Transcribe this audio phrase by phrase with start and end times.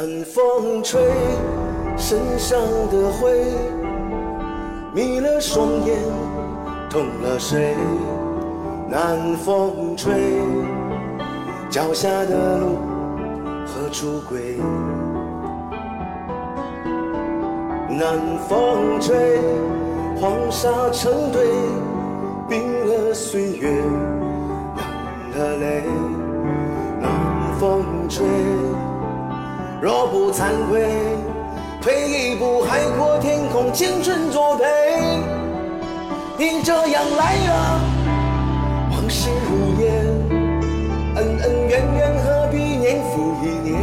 [0.00, 0.98] 南风吹，
[1.94, 2.58] 身上
[2.90, 3.44] 的灰，
[4.94, 5.98] 迷了双眼，
[6.88, 7.74] 痛了谁？
[8.88, 10.14] 南风吹，
[11.68, 12.78] 脚下的路
[13.66, 14.56] 何处归？
[17.90, 19.38] 南风吹，
[20.18, 21.46] 黄沙成堆，
[22.48, 23.70] 冰了岁月，
[25.34, 25.82] 冷了泪。
[27.02, 27.10] 南
[27.60, 28.24] 风吹，
[29.82, 30.86] 若不惭愧，
[31.80, 34.64] 退一步，海阔天空，青春作陪。
[36.36, 37.80] 你这样来了。
[38.90, 40.04] 往事如烟，
[41.16, 43.80] 恩恩怨怨何必年复一年？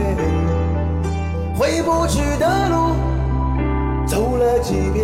[1.58, 2.94] 回不去的路
[4.06, 5.04] 走了几遍，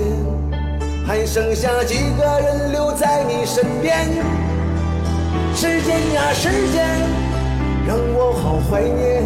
[1.08, 4.08] 还剩下几个人留在你身边？
[5.56, 6.86] 时间呀时间，
[7.88, 9.24] 让我好怀念，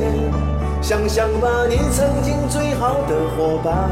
[0.87, 3.89] 想想吧，你曾经最好的伙伴。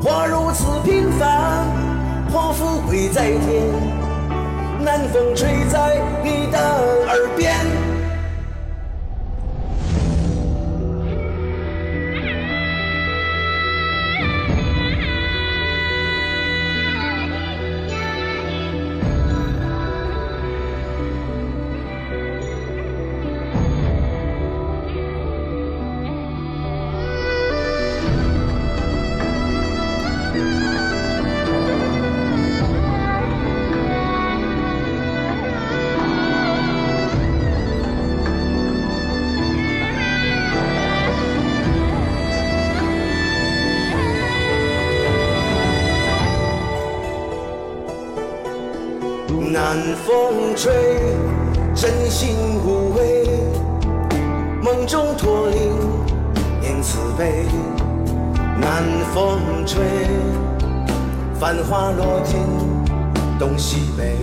[0.00, 1.66] 花如此平凡，
[2.32, 3.66] 或富贵在天。
[4.78, 6.58] 南风吹在你的
[7.08, 7.79] 耳边。
[49.38, 49.76] 南
[50.06, 50.72] 风吹，
[51.74, 53.28] 真心无畏，
[54.62, 55.72] 梦中驼铃
[56.60, 57.44] 念慈悲。
[58.60, 58.82] 南
[59.14, 59.82] 风吹，
[61.38, 62.38] 繁华落尽
[63.38, 64.16] 东西北。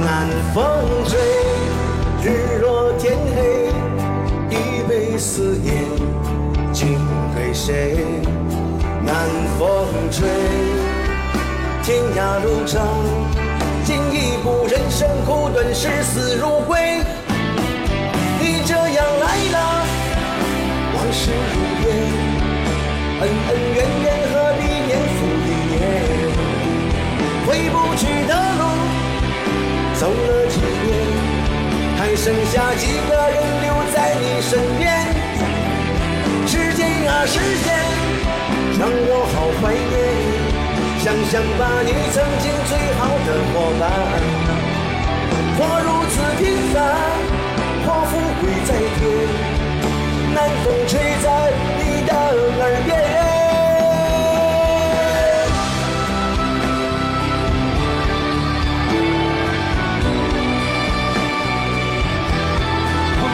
[0.00, 0.64] 南风
[1.06, 1.18] 吹，
[2.22, 3.70] 日落天黑，
[4.50, 5.84] 一杯思念
[6.72, 6.98] 敬
[7.34, 8.04] 给谁？
[9.04, 9.14] 南
[9.58, 9.68] 风
[10.10, 10.73] 吹。
[11.84, 12.80] 天涯路长，
[13.84, 16.80] 进一步，人生苦短，视死如归。
[18.40, 19.84] 你这样来了，
[20.94, 21.92] 往事如烟，
[23.20, 25.76] 恩恩怨怨何必年复一年？
[27.46, 28.64] 回不去的路，
[30.00, 30.56] 走了几
[30.86, 30.88] 年，
[31.98, 34.82] 还剩下几个人留在你身边？
[36.46, 37.68] 时间啊时间，
[41.30, 43.82] 想把，你曾经最好的伙伴。
[45.56, 46.42] 我如此平
[46.72, 46.76] 凡，
[47.84, 49.00] 或富贵在天。
[50.34, 50.92] 南风吹
[51.22, 51.26] 在
[51.78, 52.88] 你的耳边。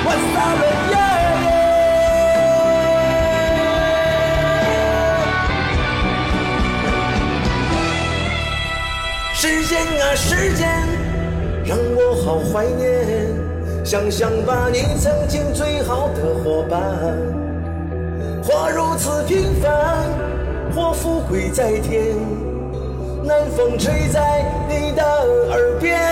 [0.03, 0.62] 万萨伦
[9.43, 10.69] 时间啊时间，
[11.65, 13.34] 让我好怀念。
[13.83, 16.78] 想想吧，你曾经最好的伙伴。
[18.45, 20.10] 花如此平凡，
[20.75, 22.15] 或富贵在天。
[23.25, 25.03] 南风吹在你的
[25.48, 26.09] 耳边。